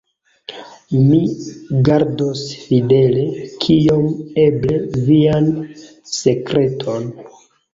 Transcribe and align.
Mi 1.09 1.19
gardos 1.89 2.41
fidele, 2.63 3.27
kiom 3.67 4.09
eble, 4.47 4.81
vian 5.11 5.53
sekreton. 6.17 7.07